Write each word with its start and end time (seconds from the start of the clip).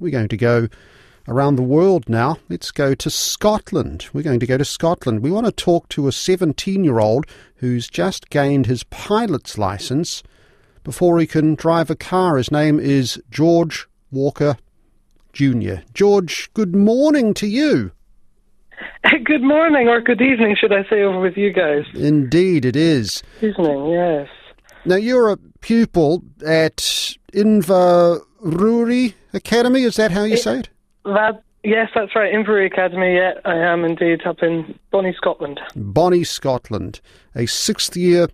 We're 0.00 0.12
going 0.12 0.28
to 0.28 0.36
go 0.36 0.68
around 1.26 1.56
the 1.56 1.62
world 1.62 2.08
now. 2.08 2.38
Let's 2.48 2.70
go 2.70 2.94
to 2.94 3.10
Scotland. 3.10 4.06
We're 4.12 4.22
going 4.22 4.40
to 4.40 4.46
go 4.46 4.56
to 4.56 4.64
Scotland. 4.64 5.20
We 5.22 5.30
want 5.30 5.46
to 5.46 5.52
talk 5.52 5.88
to 5.90 6.08
a 6.08 6.12
17 6.12 6.84
year 6.84 6.98
old 6.98 7.26
who's 7.56 7.88
just 7.88 8.30
gained 8.30 8.66
his 8.66 8.84
pilot's 8.84 9.58
license 9.58 10.22
before 10.84 11.18
he 11.18 11.26
can 11.26 11.54
drive 11.54 11.90
a 11.90 11.96
car. 11.96 12.36
His 12.36 12.50
name 12.50 12.80
is 12.80 13.20
George 13.30 13.86
Walker 14.10 14.56
Jr. 15.32 15.82
George, 15.94 16.50
good 16.54 16.74
morning 16.74 17.34
to 17.34 17.46
you. 17.46 17.92
Good 19.24 19.42
morning, 19.42 19.88
or 19.88 20.00
good 20.00 20.20
evening, 20.20 20.56
should 20.58 20.72
I 20.72 20.82
say, 20.88 21.02
over 21.02 21.20
with 21.20 21.36
you 21.36 21.52
guys? 21.52 21.84
Indeed, 21.94 22.64
it 22.64 22.76
is. 22.76 23.22
Evening, 23.40 23.90
yes. 23.90 24.28
Now, 24.84 24.96
you're 24.96 25.30
a 25.30 25.36
pupil 25.60 26.22
at 26.44 26.76
Inverurie 27.32 29.14
Academy, 29.32 29.82
is 29.82 29.96
that 29.96 30.10
how 30.10 30.24
you 30.24 30.34
It- 30.34 30.42
say 30.42 30.60
it? 30.60 30.68
That, 31.04 31.42
yes, 31.64 31.88
that's 31.94 32.14
right. 32.14 32.32
Inverurie 32.32 32.66
Academy, 32.66 33.14
yeah, 33.14 33.34
I 33.44 33.56
am 33.56 33.84
indeed 33.84 34.26
up 34.26 34.42
in 34.42 34.78
Bonnie, 34.90 35.14
Scotland. 35.16 35.60
Bonnie, 35.76 36.24
Scotland, 36.24 37.00
a 37.34 37.46
sixth 37.46 37.96
year 37.96 38.28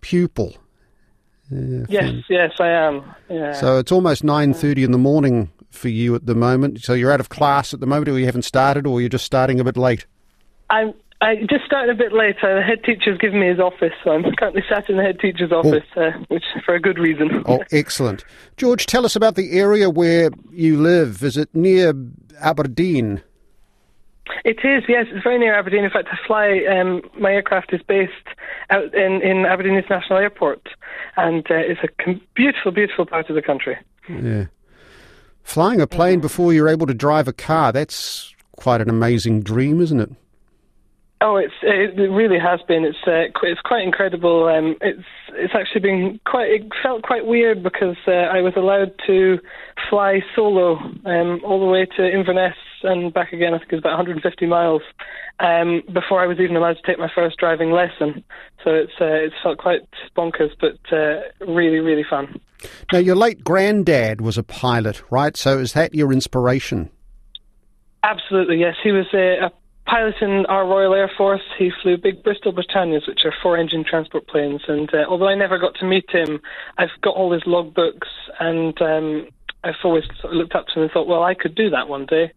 pupil. 0.00 0.54
Yeah, 1.50 1.84
Yes, 1.88 2.14
yes, 2.28 2.52
I 2.60 2.68
am. 2.68 3.02
Yeah. 3.28 3.52
So 3.52 3.78
it's 3.78 3.92
almost 3.92 4.22
9.30 4.24 4.84
in 4.84 4.90
the 4.92 4.98
morning 4.98 5.50
for 5.70 5.88
you 5.88 6.14
at 6.14 6.26
the 6.26 6.34
moment. 6.34 6.80
So 6.82 6.92
you're 6.94 7.12
out 7.12 7.20
of 7.20 7.28
class 7.28 7.72
at 7.74 7.80
the 7.80 7.86
moment, 7.86 8.08
or 8.08 8.18
you 8.18 8.26
haven't 8.26 8.42
started, 8.42 8.86
or 8.86 9.00
you're 9.00 9.10
just 9.10 9.24
starting 9.26 9.60
a 9.60 9.64
bit 9.64 9.76
late? 9.76 10.06
I'm. 10.70 10.94
I 11.22 11.36
just 11.48 11.64
started 11.64 11.94
a 11.94 11.96
bit 11.96 12.12
later. 12.12 12.56
The 12.56 12.62
head 12.62 12.82
teacher's 12.84 13.16
given 13.16 13.38
me 13.38 13.46
his 13.46 13.60
office, 13.60 13.92
so 14.02 14.10
I'm 14.10 14.24
currently 14.34 14.64
sat 14.68 14.90
in 14.90 14.96
the 14.96 15.04
head 15.04 15.20
teacher's 15.20 15.52
office, 15.52 15.84
uh, 15.96 16.10
which 16.26 16.42
for 16.64 16.74
a 16.74 16.80
good 16.80 16.98
reason. 16.98 17.44
Oh, 17.46 17.62
excellent. 17.70 18.24
George, 18.56 18.86
tell 18.86 19.04
us 19.06 19.14
about 19.14 19.36
the 19.36 19.52
area 19.52 19.88
where 19.88 20.30
you 20.50 20.80
live. 20.82 21.22
Is 21.22 21.36
it 21.36 21.48
near 21.54 21.94
Aberdeen? 22.40 23.22
It 24.44 24.58
is, 24.64 24.82
yes. 24.88 25.06
It's 25.10 25.22
very 25.22 25.38
near 25.38 25.54
Aberdeen. 25.54 25.84
In 25.84 25.90
fact, 25.90 26.08
I 26.10 26.18
fly. 26.26 26.64
Um, 26.68 27.02
my 27.20 27.32
aircraft 27.32 27.72
is 27.72 27.82
based 27.82 28.12
out 28.70 28.92
in, 28.92 29.22
in 29.22 29.46
Aberdeen 29.46 29.76
International 29.76 30.18
Airport, 30.18 30.70
and 31.16 31.48
uh, 31.48 31.54
it's 31.54 31.80
a 31.84 32.02
com- 32.02 32.20
beautiful, 32.34 32.72
beautiful 32.72 33.06
part 33.06 33.30
of 33.30 33.36
the 33.36 33.42
country. 33.42 33.78
Yeah. 34.08 34.46
Flying 35.44 35.80
a 35.80 35.86
plane 35.86 36.18
before 36.18 36.52
you're 36.52 36.68
able 36.68 36.88
to 36.88 36.94
drive 36.94 37.28
a 37.28 37.32
car, 37.32 37.70
that's 37.70 38.34
quite 38.56 38.80
an 38.80 38.90
amazing 38.90 39.42
dream, 39.42 39.80
isn't 39.80 40.00
it? 40.00 40.10
Oh, 41.24 41.36
it's 41.36 41.54
it 41.62 41.96
really 42.10 42.38
has 42.40 42.58
been. 42.66 42.84
It's 42.84 42.98
uh, 43.06 43.30
qu- 43.38 43.46
it's 43.46 43.60
quite 43.60 43.84
incredible. 43.84 44.48
Um, 44.48 44.74
it's 44.80 45.06
it's 45.34 45.54
actually 45.54 45.80
been 45.80 46.20
quite. 46.26 46.50
It 46.50 46.62
felt 46.82 47.04
quite 47.04 47.26
weird 47.26 47.62
because 47.62 47.96
uh, 48.08 48.10
I 48.10 48.42
was 48.42 48.54
allowed 48.56 48.92
to 49.06 49.38
fly 49.88 50.18
solo 50.34 50.78
um, 51.06 51.40
all 51.44 51.60
the 51.60 51.66
way 51.66 51.86
to 51.96 52.10
Inverness 52.10 52.56
and 52.82 53.14
back 53.14 53.32
again. 53.32 53.54
I 53.54 53.58
think 53.58 53.72
it's 53.72 53.78
about 53.78 53.98
150 53.98 54.46
miles 54.46 54.82
um, 55.38 55.82
before 55.92 56.20
I 56.20 56.26
was 56.26 56.38
even 56.40 56.56
allowed 56.56 56.74
to 56.74 56.82
take 56.84 56.98
my 56.98 57.10
first 57.14 57.38
driving 57.38 57.70
lesson. 57.70 58.24
So 58.64 58.70
it's 58.70 58.92
uh, 59.00 59.04
it's 59.06 59.34
felt 59.44 59.58
quite 59.58 59.82
bonkers, 60.16 60.50
but 60.60 60.80
uh, 60.92 61.20
really 61.46 61.78
really 61.78 62.04
fun. 62.08 62.40
Now, 62.92 62.98
your 62.98 63.16
late 63.16 63.44
granddad 63.44 64.20
was 64.20 64.38
a 64.38 64.42
pilot, 64.42 65.02
right? 65.08 65.36
So 65.36 65.60
is 65.60 65.72
that 65.74 65.94
your 65.94 66.12
inspiration? 66.12 66.90
Absolutely, 68.02 68.58
yes. 68.58 68.74
He 68.82 68.90
was 68.90 69.06
a, 69.14 69.46
a 69.46 69.52
pilot 69.86 70.14
in 70.20 70.46
our 70.46 70.66
Royal 70.66 70.94
Air 70.94 71.10
Force. 71.16 71.42
He 71.58 71.70
flew 71.82 71.96
big 71.96 72.22
Bristol 72.22 72.52
Britannias, 72.52 73.06
which 73.06 73.24
are 73.24 73.34
four-engine 73.42 73.84
transport 73.84 74.26
planes. 74.26 74.62
And 74.68 74.92
uh, 74.94 75.04
although 75.08 75.28
I 75.28 75.34
never 75.34 75.58
got 75.58 75.74
to 75.76 75.86
meet 75.86 76.08
him, 76.10 76.40
I've 76.78 76.90
got 77.02 77.16
all 77.16 77.32
his 77.32 77.42
logbooks, 77.42 78.08
and 78.40 78.80
um, 78.80 79.28
I've 79.64 79.74
always 79.84 80.04
sort 80.20 80.32
of 80.32 80.38
looked 80.38 80.54
up 80.54 80.66
to 80.68 80.74
him 80.74 80.82
and 80.82 80.90
thought, 80.90 81.06
well, 81.06 81.22
I 81.22 81.34
could 81.34 81.54
do 81.54 81.70
that 81.70 81.88
one 81.88 82.06
day. 82.06 82.32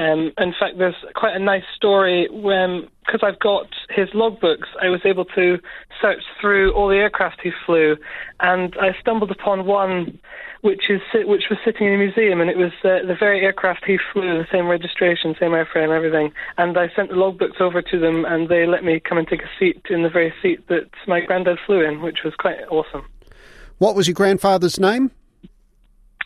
Um, 0.00 0.32
in 0.38 0.54
fact, 0.58 0.78
there's 0.78 0.94
quite 1.14 1.36
a 1.36 1.38
nice 1.38 1.64
story 1.76 2.26
when, 2.32 2.88
because 3.04 3.20
I've 3.22 3.38
got 3.38 3.66
his 3.90 4.08
logbooks, 4.10 4.68
I 4.80 4.88
was 4.88 5.02
able 5.04 5.26
to 5.26 5.58
search 6.00 6.22
through 6.40 6.72
all 6.72 6.88
the 6.88 6.96
aircraft 6.96 7.40
he 7.42 7.50
flew, 7.66 7.98
and 8.40 8.74
I 8.80 8.98
stumbled 8.98 9.30
upon 9.30 9.66
one 9.66 10.18
which 10.62 10.90
is 10.90 11.00
which 11.12 11.44
was 11.50 11.58
sitting 11.64 11.86
in 11.86 11.94
a 11.94 11.98
museum, 11.98 12.40
and 12.40 12.48
it 12.48 12.56
was 12.56 12.72
uh, 12.82 13.06
the 13.06 13.16
very 13.18 13.40
aircraft 13.40 13.84
he 13.86 13.98
flew, 14.12 14.38
the 14.38 14.46
same 14.50 14.68
registration, 14.68 15.34
same 15.38 15.52
airframe, 15.52 15.94
everything. 15.94 16.32
And 16.56 16.78
I 16.78 16.88
sent 16.96 17.10
the 17.10 17.16
logbooks 17.16 17.60
over 17.60 17.82
to 17.82 17.98
them, 17.98 18.24
and 18.24 18.48
they 18.48 18.66
let 18.66 18.84
me 18.84 19.00
come 19.00 19.18
and 19.18 19.28
take 19.28 19.42
a 19.42 19.50
seat 19.58 19.82
in 19.90 20.02
the 20.02 20.10
very 20.10 20.32
seat 20.40 20.66
that 20.68 20.88
my 21.06 21.20
granddad 21.20 21.58
flew 21.66 21.82
in, 21.82 22.00
which 22.00 22.20
was 22.24 22.34
quite 22.38 22.58
awesome. 22.70 23.06
What 23.78 23.94
was 23.94 24.06
your 24.06 24.14
grandfather's 24.14 24.78
name? 24.80 25.10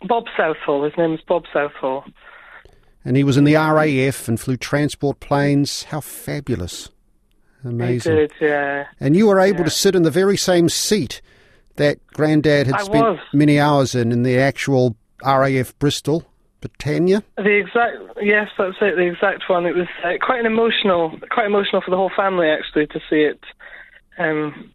Bob 0.05 0.25
Southall, 0.37 0.85
his 0.85 0.93
name 0.99 1.15
is 1.15 1.21
Bob 1.27 1.45
Southall. 1.53 2.05
And 3.05 3.17
he 3.17 3.25
was 3.25 3.37
in 3.37 3.45
the 3.45 3.55
RAF 3.55 4.29
and 4.29 4.41
flew 4.41 4.57
transport 4.57 5.21
planes. 5.21 5.85
How 5.85 6.01
fabulous. 6.01 6.91
Amazing. 7.65 8.13
He 8.15 8.19
did, 8.21 8.33
yeah. 8.41 8.85
And 9.01 9.17
you 9.17 9.27
were 9.27 9.41
able 9.41 9.61
Yeah. 9.61 9.65
to 9.65 9.71
sit 9.71 9.95
in 9.95 10.03
the 10.03 10.11
very 10.11 10.37
same 10.37 10.69
seat 10.69 11.21
that 11.77 11.99
Grandad 12.09 12.67
had 12.67 12.77
I 12.77 12.83
spent 12.83 13.05
was. 13.05 13.19
many 13.33 13.59
hours 13.59 13.95
in, 13.95 14.13
in 14.13 14.23
the 14.23 14.39
actual 14.39 14.97
RAF 15.25 15.79
Bristol, 15.79 16.25
Britannia. 16.61 17.23
The 17.37 17.57
exact 17.59 17.97
yes, 18.23 18.49
that's 18.57 18.77
it. 18.81 18.97
The 18.97 19.07
exact 19.07 19.49
one. 19.49 19.67
It 19.67 19.75
was 19.75 19.87
uh, 20.05 20.13
quite 20.25 20.41
an 20.41 20.47
emotional, 20.47 21.19
quite 21.31 21.47
emotional 21.47 21.83
for 21.83 21.91
the 21.91 21.97
whole 21.97 22.13
family 22.17 22.49
actually 22.49 22.87
to 22.89 23.01
see 23.11 23.23
it. 23.23 23.41
Um, 24.19 24.71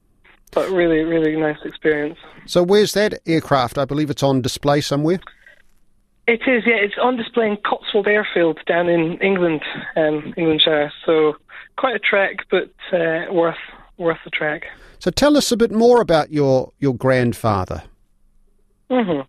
but 0.52 0.70
really, 0.72 1.04
really 1.04 1.36
nice 1.36 1.58
experience. 1.64 2.18
So 2.48 2.64
where's 2.64 2.94
that 2.94 3.14
aircraft? 3.28 3.78
I 3.78 3.86
believe 3.86 4.10
it's 4.10 4.24
on 4.24 4.42
display 4.42 4.82
somewhere. 4.82 5.20
It 6.30 6.42
is, 6.46 6.64
yeah. 6.68 6.76
It's 6.76 6.94
on 7.02 7.18
display 7.18 7.48
in 7.48 7.58
Cotswold 7.58 8.08
Airfield 8.08 8.60
down 8.68 8.88
in 8.88 9.18
England, 9.18 9.62
um, 9.96 10.32
Englandshire. 10.38 10.92
So 11.04 11.38
quite 11.76 11.96
a 11.96 12.00
trek, 12.00 12.46
but 12.52 12.70
uh, 12.94 13.34
worth 13.34 13.58
worth 13.98 14.20
the 14.24 14.30
trek. 14.30 14.66
So 15.00 15.10
tell 15.10 15.36
us 15.38 15.52
a 15.52 15.58
bit 15.58 15.72
more 15.72 16.02
about 16.02 16.32
your, 16.32 16.72
your 16.78 16.94
grandfather. 16.94 17.82
hmm 18.92 19.22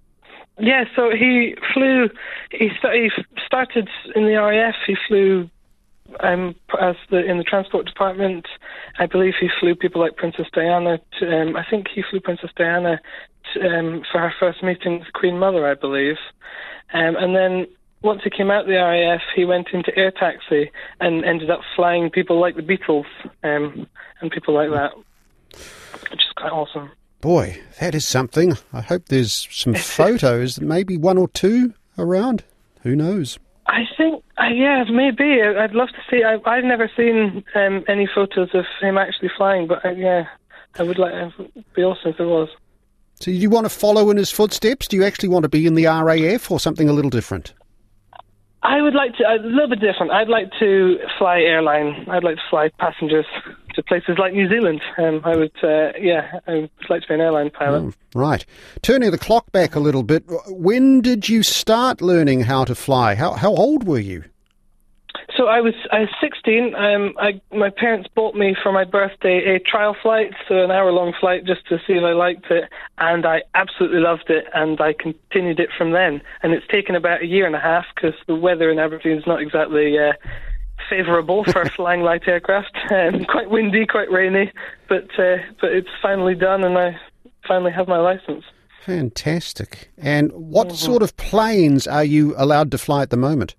Yeah, 0.58 0.84
so 0.94 1.10
he 1.10 1.56
flew. 1.72 2.10
He, 2.50 2.68
sta- 2.78 2.92
he 2.92 3.10
started 3.46 3.88
in 4.14 4.24
the 4.24 4.34
RAF. 4.34 4.74
He 4.86 4.94
flew 5.08 5.48
um, 6.20 6.54
as 6.78 6.96
the 7.10 7.24
in 7.24 7.38
the 7.38 7.44
transport 7.44 7.86
department. 7.86 8.46
I 8.98 9.06
believe 9.06 9.34
he 9.40 9.48
flew 9.58 9.74
people 9.74 10.02
like 10.02 10.16
Princess 10.16 10.48
Diana. 10.52 11.00
To, 11.18 11.40
um, 11.40 11.56
I 11.56 11.64
think 11.64 11.86
he 11.88 12.02
flew 12.10 12.20
Princess 12.20 12.50
Diana 12.56 13.00
to, 13.54 13.60
um, 13.66 14.02
for 14.12 14.20
her 14.20 14.34
first 14.38 14.62
meeting 14.62 14.98
with 14.98 15.14
Queen 15.14 15.38
Mother, 15.38 15.66
I 15.66 15.74
believe. 15.74 16.18
Um, 16.92 17.16
and 17.16 17.34
then 17.34 17.66
once 18.02 18.22
he 18.24 18.30
came 18.30 18.50
out 18.50 18.62
of 18.62 18.66
the 18.66 18.74
RAF, 18.74 19.20
he 19.34 19.44
went 19.44 19.68
into 19.72 19.96
air 19.96 20.10
taxi 20.10 20.70
and 21.00 21.24
ended 21.24 21.50
up 21.50 21.60
flying 21.76 22.10
people 22.10 22.40
like 22.40 22.56
the 22.56 22.62
Beatles 22.62 23.04
um, 23.42 23.86
and 24.20 24.30
people 24.30 24.54
like 24.54 24.70
that, 24.70 24.96
which 26.10 26.20
is 26.20 26.32
quite 26.36 26.52
awesome. 26.52 26.90
Boy, 27.20 27.60
that 27.80 27.94
is 27.94 28.08
something. 28.08 28.56
I 28.72 28.80
hope 28.80 29.06
there's 29.06 29.46
some 29.50 29.74
photos, 29.74 30.60
maybe 30.60 30.96
one 30.96 31.18
or 31.18 31.28
two 31.28 31.74
around. 31.98 32.44
Who 32.82 32.96
knows? 32.96 33.38
I 33.66 33.82
think, 33.96 34.24
uh, 34.38 34.48
yeah, 34.48 34.84
maybe. 34.90 35.42
I'd 35.42 35.74
love 35.74 35.90
to 35.90 36.02
see. 36.10 36.24
I, 36.24 36.38
I've 36.50 36.64
never 36.64 36.90
seen 36.96 37.44
um, 37.54 37.84
any 37.88 38.08
photos 38.12 38.48
of 38.54 38.64
him 38.80 38.96
actually 38.96 39.30
flying, 39.36 39.68
but 39.68 39.84
uh, 39.84 39.90
yeah, 39.90 40.24
I 40.78 40.82
would 40.82 40.98
like. 40.98 41.12
It 41.12 41.32
would 41.38 41.64
be 41.74 41.82
awesome 41.82 42.12
if 42.12 42.16
there 42.16 42.26
was. 42.26 42.48
So 43.20 43.30
do 43.30 43.36
you 43.36 43.50
want 43.50 43.66
to 43.66 43.70
follow 43.70 44.10
in 44.10 44.16
his 44.16 44.30
footsteps? 44.30 44.88
Do 44.88 44.96
you 44.96 45.04
actually 45.04 45.28
want 45.28 45.42
to 45.42 45.48
be 45.48 45.66
in 45.66 45.74
the 45.74 45.84
RAF 45.84 46.50
or 46.50 46.58
something 46.58 46.88
a 46.88 46.92
little 46.92 47.10
different? 47.10 47.52
I 48.62 48.80
would 48.82 48.94
like 48.94 49.14
to 49.16 49.24
a 49.24 49.36
little 49.42 49.68
bit 49.68 49.80
different. 49.80 50.12
I'd 50.12 50.28
like 50.28 50.50
to 50.58 50.98
fly 51.18 51.40
airline. 51.40 52.06
I'd 52.10 52.24
like 52.24 52.36
to 52.36 52.42
fly 52.48 52.70
passengers 52.78 53.26
to 53.74 53.82
places 53.82 54.16
like 54.18 54.32
New 54.32 54.48
Zealand. 54.48 54.80
Um, 54.98 55.20
I 55.24 55.36
would, 55.36 55.52
uh, 55.62 55.92
yeah, 55.98 56.40
I 56.46 56.52
would 56.52 56.70
like 56.88 57.02
to 57.02 57.08
be 57.08 57.14
an 57.14 57.20
airline 57.20 57.50
pilot. 57.50 57.82
Oh, 57.82 58.18
right. 58.18 58.44
Turning 58.82 59.10
the 59.10 59.18
clock 59.18 59.52
back 59.52 59.74
a 59.74 59.80
little 59.80 60.02
bit, 60.02 60.24
when 60.48 61.00
did 61.00 61.28
you 61.28 61.42
start 61.42 62.02
learning 62.02 62.42
how 62.42 62.64
to 62.64 62.74
fly? 62.74 63.14
How, 63.14 63.32
how 63.32 63.50
old 63.50 63.86
were 63.86 63.98
you? 63.98 64.24
So 65.40 65.46
I 65.46 65.62
was 65.62 65.72
I 65.90 66.00
was 66.00 66.10
16. 66.20 66.74
Um, 66.74 67.14
I 67.18 67.40
my 67.50 67.70
parents 67.70 68.10
bought 68.14 68.34
me 68.34 68.54
for 68.62 68.72
my 68.72 68.84
birthday 68.84 69.56
a 69.56 69.58
trial 69.58 69.96
flight, 70.02 70.32
so 70.46 70.62
an 70.62 70.70
hour 70.70 70.92
long 70.92 71.14
flight 71.18 71.46
just 71.46 71.66
to 71.68 71.78
see 71.86 71.94
if 71.94 72.04
I 72.04 72.12
liked 72.12 72.50
it, 72.50 72.64
and 72.98 73.24
I 73.24 73.40
absolutely 73.54 74.00
loved 74.00 74.28
it, 74.28 74.44
and 74.52 74.78
I 74.82 74.92
continued 74.92 75.58
it 75.58 75.70
from 75.78 75.92
then. 75.92 76.20
And 76.42 76.52
it's 76.52 76.66
taken 76.66 76.94
about 76.94 77.22
a 77.22 77.26
year 77.26 77.46
and 77.46 77.56
a 77.56 77.58
half 77.58 77.86
because 77.94 78.12
the 78.26 78.34
weather 78.34 78.70
in 78.70 78.78
Aberdeen 78.78 79.16
is 79.16 79.26
not 79.26 79.40
exactly 79.40 79.98
uh, 79.98 80.12
favourable 80.90 81.44
for 81.44 81.64
flying 81.74 82.02
light 82.02 82.28
aircraft. 82.28 82.76
Um, 82.90 83.24
quite 83.24 83.48
windy, 83.48 83.86
quite 83.86 84.10
rainy, 84.10 84.52
but 84.90 85.08
uh, 85.18 85.36
but 85.58 85.72
it's 85.72 85.88
finally 86.02 86.34
done, 86.34 86.64
and 86.64 86.76
I 86.76 87.00
finally 87.48 87.72
have 87.72 87.88
my 87.88 87.98
license. 87.98 88.44
Fantastic. 88.84 89.90
And 89.96 90.32
what 90.32 90.72
sort 90.72 91.02
of 91.02 91.16
planes 91.16 91.86
are 91.86 92.04
you 92.04 92.34
allowed 92.36 92.70
to 92.72 92.78
fly 92.78 93.00
at 93.02 93.10
the 93.10 93.16
moment? 93.16 93.54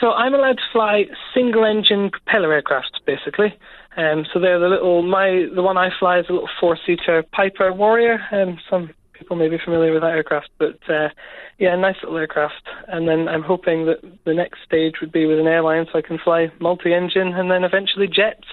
So 0.00 0.12
I'm 0.12 0.34
allowed 0.34 0.56
to 0.56 0.62
fly 0.72 1.04
single-engine 1.34 2.10
propeller 2.10 2.54
aircraft, 2.54 3.00
basically. 3.06 3.54
Um, 3.96 4.24
so 4.32 4.40
they're 4.40 4.58
the 4.58 4.68
little 4.68 5.02
my 5.02 5.46
the 5.54 5.62
one 5.62 5.76
I 5.76 5.90
fly 5.98 6.20
is 6.20 6.26
a 6.28 6.32
little 6.32 6.48
four-seater 6.58 7.24
Piper 7.32 7.72
Warrior. 7.72 8.18
Um, 8.32 8.58
some 8.70 8.90
people 9.12 9.36
may 9.36 9.48
be 9.48 9.58
familiar 9.62 9.92
with 9.92 10.02
that 10.02 10.12
aircraft. 10.12 10.48
But 10.58 10.78
uh, 10.88 11.10
yeah, 11.58 11.76
nice 11.76 11.96
little 12.02 12.16
aircraft. 12.16 12.62
And 12.88 13.06
then 13.06 13.28
I'm 13.28 13.42
hoping 13.42 13.86
that 13.86 13.98
the 14.24 14.34
next 14.34 14.60
stage 14.64 14.94
would 15.00 15.12
be 15.12 15.26
with 15.26 15.38
an 15.38 15.46
airline, 15.46 15.86
so 15.92 15.98
I 15.98 16.02
can 16.02 16.18
fly 16.18 16.50
multi-engine 16.60 17.34
and 17.34 17.50
then 17.50 17.64
eventually 17.64 18.06
jets. 18.06 18.48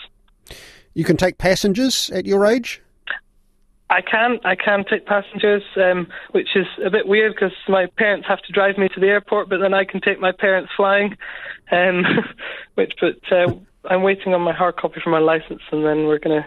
You 0.93 1.05
can 1.05 1.15
take 1.15 1.37
passengers 1.37 2.09
at 2.09 2.25
your 2.25 2.45
age. 2.45 2.81
I 3.89 4.01
can. 4.01 4.39
I 4.43 4.55
can 4.55 4.83
take 4.89 5.05
passengers, 5.05 5.63
um, 5.77 6.07
which 6.31 6.49
is 6.55 6.65
a 6.85 6.89
bit 6.89 7.07
weird 7.07 7.33
because 7.33 7.53
my 7.69 7.87
parents 7.97 8.27
have 8.27 8.41
to 8.41 8.51
drive 8.51 8.77
me 8.77 8.89
to 8.93 8.99
the 8.99 9.07
airport, 9.07 9.49
but 9.49 9.59
then 9.59 9.73
I 9.73 9.85
can 9.85 10.01
take 10.01 10.19
my 10.19 10.33
parents 10.33 10.71
flying. 10.75 11.15
Um, 11.71 12.03
which, 12.75 12.93
but 12.99 13.15
uh, 13.31 13.53
I'm 13.89 14.03
waiting 14.03 14.33
on 14.33 14.41
my 14.41 14.53
hard 14.53 14.75
copy 14.75 14.99
for 15.01 15.09
my 15.09 15.19
license, 15.19 15.61
and 15.71 15.85
then 15.85 16.05
we're 16.05 16.19
gonna. 16.19 16.45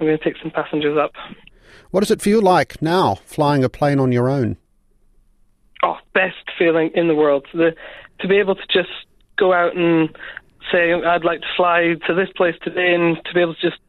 I'm 0.00 0.06
gonna 0.06 0.18
take 0.18 0.34
some 0.42 0.50
passengers 0.50 0.98
up. 0.98 1.12
What 1.92 2.00
does 2.00 2.10
it 2.10 2.20
feel 2.20 2.42
like 2.42 2.82
now 2.82 3.16
flying 3.26 3.62
a 3.62 3.68
plane 3.68 4.00
on 4.00 4.10
your 4.10 4.28
own? 4.28 4.56
Oh, 5.84 5.98
best 6.14 6.50
feeling 6.58 6.90
in 6.94 7.06
the 7.06 7.14
world. 7.14 7.46
The, 7.52 7.76
to 8.20 8.28
be 8.28 8.38
able 8.38 8.56
to 8.56 8.66
just 8.72 8.90
go 9.38 9.52
out 9.52 9.76
and 9.76 10.08
say 10.72 10.92
I'd 10.92 11.24
like 11.24 11.40
to 11.40 11.46
fly 11.56 11.94
to 12.08 12.14
this 12.14 12.28
place 12.36 12.56
today, 12.62 12.94
and 12.94 13.16
to 13.24 13.34
be 13.34 13.40
able 13.40 13.54
to 13.54 13.60
just 13.60 13.80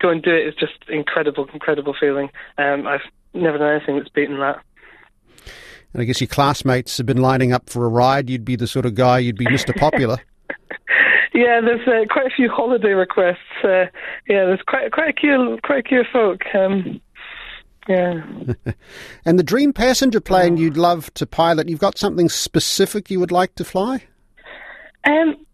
go 0.00 0.08
and 0.08 0.22
do 0.22 0.30
it 0.30 0.46
is 0.46 0.54
just 0.54 0.74
incredible, 0.88 1.48
incredible 1.52 1.94
feeling. 1.98 2.30
Um, 2.58 2.86
I've 2.86 3.00
never 3.34 3.58
done 3.58 3.76
anything 3.76 3.96
that's 3.96 4.08
beaten 4.08 4.38
that. 4.40 4.60
And 5.92 6.02
I 6.02 6.04
guess 6.04 6.20
your 6.20 6.28
classmates 6.28 6.96
have 6.98 7.06
been 7.06 7.20
lining 7.20 7.52
up 7.52 7.68
for 7.68 7.84
a 7.84 7.88
ride. 7.88 8.30
You'd 8.30 8.44
be 8.44 8.56
the 8.56 8.66
sort 8.66 8.86
of 8.86 8.94
guy, 8.94 9.18
you'd 9.18 9.38
be 9.38 9.46
Mr. 9.46 9.76
Popular. 9.76 10.18
yeah, 11.34 11.60
there's 11.60 11.86
uh, 11.86 12.06
quite 12.12 12.26
a 12.26 12.34
few 12.34 12.48
holiday 12.48 12.92
requests. 12.92 13.38
Uh, 13.62 13.86
yeah, 14.28 14.44
there's 14.46 14.62
quite 14.66 14.92
quite 14.92 15.10
a 15.10 15.20
few 15.20 15.58
quite 15.64 15.86
a 15.86 15.88
few 15.88 16.04
folk. 16.12 16.42
Um, 16.54 17.00
yeah. 17.88 18.22
and 19.24 19.38
the 19.38 19.42
dream 19.42 19.72
passenger 19.72 20.20
plane 20.20 20.56
you'd 20.56 20.76
love 20.76 21.12
to 21.14 21.26
pilot. 21.26 21.68
You've 21.68 21.80
got 21.80 21.98
something 21.98 22.28
specific 22.28 23.10
you 23.10 23.18
would 23.18 23.32
like 23.32 23.54
to 23.56 23.64
fly? 23.64 24.04
Um, 25.04 25.44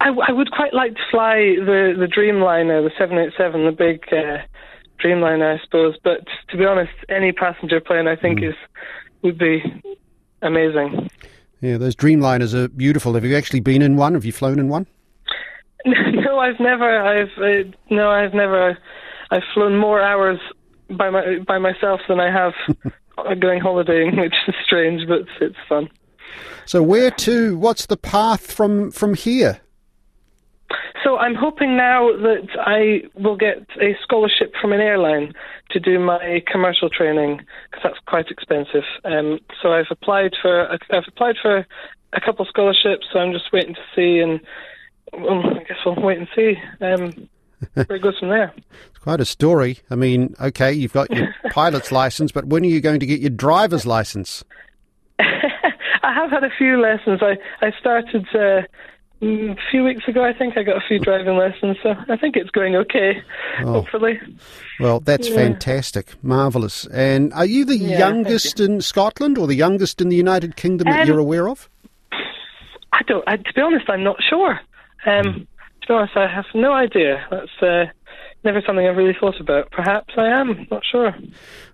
I, 0.00 0.08
I 0.28 0.32
would 0.32 0.50
quite 0.50 0.74
like 0.74 0.94
to 0.94 1.00
fly 1.10 1.36
the 1.56 1.94
the 1.96 2.06
Dreamliner, 2.06 2.82
the 2.82 2.90
787, 2.98 3.64
the 3.64 3.72
big 3.72 4.04
uh, 4.12 4.38
Dreamliner, 5.02 5.58
I 5.58 5.64
suppose. 5.64 5.96
But 6.02 6.20
to 6.50 6.56
be 6.56 6.64
honest, 6.64 6.92
any 7.08 7.32
passenger 7.32 7.80
plane 7.80 8.08
I 8.08 8.16
think 8.16 8.40
mm. 8.40 8.50
is 8.50 8.54
would 9.22 9.38
be 9.38 9.62
amazing. 10.42 11.08
Yeah, 11.60 11.78
those 11.78 11.96
Dreamliners 11.96 12.54
are 12.54 12.68
beautiful. 12.68 13.14
Have 13.14 13.24
you 13.24 13.36
actually 13.36 13.60
been 13.60 13.80
in 13.80 13.96
one? 13.96 14.14
Have 14.14 14.24
you 14.24 14.32
flown 14.32 14.58
in 14.58 14.68
one? 14.68 14.86
no, 15.86 16.38
I've 16.38 16.60
never. 16.60 17.00
I've 17.00 17.38
uh, 17.38 17.70
no, 17.90 18.10
I've 18.10 18.34
never. 18.34 18.76
I've 19.30 19.42
flown 19.54 19.76
more 19.78 20.00
hours 20.00 20.38
by 20.90 21.10
my 21.10 21.38
by 21.46 21.58
myself 21.58 22.00
than 22.08 22.20
I 22.20 22.30
have 22.30 22.52
going 23.40 23.60
holidaying, 23.60 24.16
which 24.16 24.34
is 24.46 24.54
strange, 24.64 25.08
but 25.08 25.22
it's 25.40 25.56
fun. 25.68 25.88
So 26.66 26.82
where 26.82 27.10
to? 27.10 27.56
What's 27.56 27.86
the 27.86 27.96
path 27.96 28.52
from 28.52 28.90
from 28.90 29.14
here? 29.14 29.60
So 31.04 31.18
I'm 31.18 31.34
hoping 31.34 31.76
now 31.76 32.08
that 32.16 32.48
I 32.58 33.02
will 33.14 33.36
get 33.36 33.58
a 33.80 33.94
scholarship 34.02 34.54
from 34.58 34.72
an 34.72 34.80
airline 34.80 35.34
to 35.70 35.78
do 35.78 35.98
my 35.98 36.42
commercial 36.50 36.88
training 36.88 37.42
because 37.70 37.82
that's 37.84 37.98
quite 38.06 38.28
expensive. 38.30 38.84
Um, 39.04 39.38
so 39.62 39.74
I've 39.74 39.90
applied 39.90 40.32
for 40.40 40.66
I've 40.72 41.04
applied 41.06 41.36
for 41.42 41.66
a 42.14 42.20
couple 42.20 42.46
scholarships. 42.46 43.06
So 43.12 43.18
I'm 43.18 43.32
just 43.32 43.52
waiting 43.52 43.74
to 43.74 43.80
see, 43.94 44.18
and 44.20 44.40
well, 45.12 45.42
I 45.44 45.64
guess 45.64 45.76
we'll 45.84 45.96
wait 45.96 46.18
and 46.18 46.28
see 46.34 46.54
um, 46.80 47.28
where 47.74 47.96
it 47.96 48.02
goes 48.02 48.18
from 48.18 48.30
there. 48.30 48.54
It's 48.88 48.98
quite 48.98 49.20
a 49.20 49.26
story. 49.26 49.80
I 49.90 49.96
mean, 49.96 50.34
okay, 50.40 50.72
you've 50.72 50.94
got 50.94 51.10
your 51.10 51.34
pilot's 51.50 51.92
license, 51.92 52.32
but 52.32 52.46
when 52.46 52.62
are 52.64 52.68
you 52.68 52.80
going 52.80 53.00
to 53.00 53.06
get 53.06 53.20
your 53.20 53.30
driver's 53.30 53.84
license? 53.84 54.42
I 55.18 56.14
have 56.14 56.30
had 56.30 56.44
a 56.44 56.50
few 56.56 56.80
lessons. 56.80 57.20
I 57.22 57.36
I 57.64 57.72
started. 57.78 58.26
Uh, 58.34 58.62
a 59.22 59.56
few 59.70 59.84
weeks 59.84 60.06
ago, 60.06 60.24
I 60.24 60.32
think 60.32 60.56
I 60.56 60.62
got 60.62 60.76
a 60.76 60.86
few 60.86 60.98
driving 60.98 61.36
lessons, 61.36 61.76
so 61.82 61.94
I 62.08 62.16
think 62.16 62.36
it's 62.36 62.50
going 62.50 62.76
okay. 62.76 63.22
Oh. 63.60 63.72
Hopefully. 63.74 64.20
Well, 64.80 65.00
that's 65.00 65.28
yeah. 65.28 65.36
fantastic, 65.36 66.22
marvelous. 66.22 66.86
And 66.86 67.32
are 67.32 67.46
you 67.46 67.64
the 67.64 67.76
yeah, 67.76 67.98
youngest 67.98 68.58
you. 68.58 68.66
in 68.66 68.80
Scotland, 68.80 69.38
or 69.38 69.46
the 69.46 69.54
youngest 69.54 70.00
in 70.00 70.08
the 70.08 70.16
United 70.16 70.56
Kingdom 70.56 70.86
that 70.86 71.02
um, 71.02 71.08
you're 71.08 71.18
aware 71.18 71.48
of? 71.48 71.68
I 72.92 73.02
don't. 73.06 73.24
I, 73.26 73.36
to 73.36 73.52
be 73.54 73.60
honest, 73.60 73.88
I'm 73.88 74.04
not 74.04 74.16
sure. 74.28 74.60
Um, 75.06 75.24
mm. 75.24 75.46
To 75.82 75.88
be 75.88 75.94
honest, 75.94 76.16
I 76.16 76.26
have 76.26 76.46
no 76.54 76.72
idea. 76.72 77.24
That's 77.30 77.62
uh, 77.62 77.84
never 78.44 78.62
something 78.66 78.86
I've 78.86 78.96
really 78.96 79.16
thought 79.18 79.40
about. 79.40 79.70
Perhaps 79.70 80.14
I 80.16 80.26
am. 80.28 80.66
Not 80.70 80.82
sure. 80.90 81.14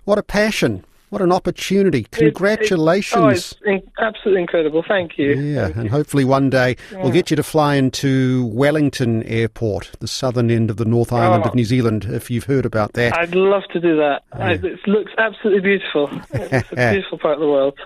What 0.05 0.19
a 0.19 0.23
passion! 0.23 0.85
What 1.11 1.23
an 1.23 1.33
opportunity. 1.33 2.05
Congratulations. 2.13 3.57
It, 3.65 3.69
it, 3.69 3.73
oh, 3.73 3.75
it's 3.75 3.99
absolutely 3.99 4.43
incredible. 4.43 4.85
Thank 4.87 5.19
you. 5.19 5.35
Yeah, 5.35 5.65
Thank 5.65 5.77
and 5.77 5.85
you. 5.87 5.91
hopefully 5.91 6.25
one 6.25 6.51
day 6.51 6.77
yeah. 6.93 7.03
we'll 7.03 7.11
get 7.11 7.31
you 7.31 7.37
to 7.37 7.43
fly 7.43 7.75
into 7.75 8.47
Wellington 8.47 9.25
Airport, 9.25 9.91
the 9.99 10.07
southern 10.07 10.53
end 10.53 10.71
of 10.71 10.77
the 10.77 10.85
North 10.85 11.13
Island 11.13 11.43
oh, 11.45 11.49
of 11.49 11.55
New 11.57 11.65
Zealand, 11.65 12.05
if 12.05 12.31
you've 12.31 12.45
heard 12.45 12.65
about 12.65 12.93
that. 12.93 13.19
I'd 13.19 13.35
love 13.35 13.65
to 13.73 13.81
do 13.81 13.97
that. 13.97 14.23
Oh, 14.33 14.39
yeah. 14.39 14.45
I, 14.45 14.53
it 14.53 14.87
looks 14.87 15.13
absolutely 15.19 15.63
beautiful. 15.63 16.11
It's 16.53 16.73
a 16.73 16.93
beautiful 16.93 17.19
part 17.19 17.35
of 17.35 17.41
the 17.41 17.49
world. 17.49 17.79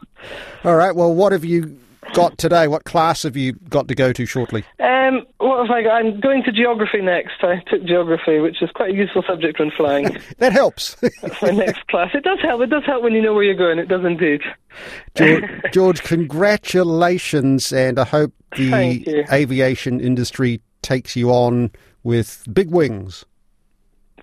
All 0.65 0.77
right, 0.77 0.95
well, 0.95 1.15
what 1.15 1.33
have 1.33 1.45
you 1.45 1.79
got 2.15 2.39
today? 2.39 2.69
What 2.69 2.85
class 2.85 3.25
have 3.25 3.37
you 3.37 3.53
got 3.69 3.89
to 3.89 3.95
go 3.95 4.13
to 4.13 4.27
shortly? 4.27 4.65
Um, 4.81 5.27
what 5.39 5.67
have 5.67 5.71
I 5.71 5.83
got? 5.83 5.95
I'm 5.95 6.21
going 6.21 6.43
to 6.45 6.53
geography 6.53 7.01
next. 7.01 7.43
I 7.43 7.63
took 7.67 7.85
geography, 7.85 8.39
which 8.39 8.63
is 8.63 8.71
quite 8.75 8.91
a 8.91 8.95
useful 8.95 9.23
subject 9.27 9.59
when 9.59 9.71
flying. 9.71 10.17
that 10.39 10.53
helps. 10.53 10.95
That's 10.95 11.43
my 11.43 11.51
next 11.51 11.87
class. 11.89 12.11
It 12.15 12.25
does 12.25 12.39
help. 12.41 12.63
It 12.63 12.71
does 12.71 12.85
help 12.87 13.03
when 13.03 13.13
you 13.13 13.23
know 13.23 13.35
where 13.35 13.45
you're 13.45 13.55
going. 13.55 13.79
It 13.79 13.89
does 13.89 14.05
indeed. 14.05 14.41
George, 15.15 15.45
George 15.73 16.03
congratulations, 16.03 17.73
and 17.73 17.99
I 17.99 18.05
hope 18.05 18.33
the 18.57 19.27
aviation 19.33 20.01
industry 20.01 20.61
takes 20.83 21.17
you 21.17 21.31
on 21.31 21.71
with 22.03 22.45
big 22.53 22.71
wings. 22.71 23.25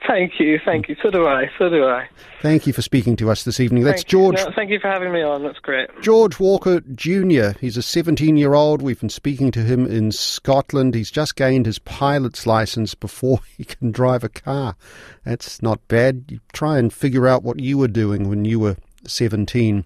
Thank 0.07 0.39
you, 0.39 0.59
thank 0.65 0.89
you. 0.89 0.95
So 1.03 1.11
do 1.11 1.27
I, 1.27 1.49
so 1.59 1.69
do 1.69 1.85
I. 1.85 2.07
Thank 2.41 2.65
you 2.65 2.73
for 2.73 2.81
speaking 2.81 3.15
to 3.17 3.29
us 3.29 3.43
this 3.43 3.59
evening. 3.59 3.83
That's 3.83 4.01
thank 4.01 4.07
George. 4.07 4.35
No, 4.37 4.51
thank 4.55 4.71
you 4.71 4.79
for 4.79 4.87
having 4.87 5.13
me 5.13 5.21
on. 5.21 5.43
That's 5.43 5.59
great. 5.59 5.89
George 6.01 6.39
Walker 6.39 6.81
Jr. 6.95 7.57
He's 7.59 7.77
a 7.77 7.83
17 7.83 8.35
year 8.35 8.55
old. 8.55 8.81
We've 8.81 8.99
been 8.99 9.09
speaking 9.09 9.51
to 9.51 9.59
him 9.59 9.85
in 9.85 10.11
Scotland. 10.11 10.95
He's 10.95 11.11
just 11.11 11.35
gained 11.35 11.67
his 11.67 11.77
pilot's 11.77 12.47
license 12.47 12.95
before 12.95 13.41
he 13.57 13.63
can 13.63 13.91
drive 13.91 14.23
a 14.23 14.29
car. 14.29 14.75
That's 15.23 15.61
not 15.61 15.87
bad. 15.87 16.25
You 16.29 16.39
try 16.51 16.79
and 16.79 16.91
figure 16.91 17.27
out 17.27 17.43
what 17.43 17.59
you 17.59 17.77
were 17.77 17.87
doing 17.87 18.27
when 18.27 18.43
you 18.43 18.59
were 18.59 18.77
17. 19.05 19.79